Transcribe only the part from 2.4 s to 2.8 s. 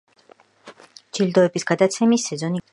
გაიხსნა.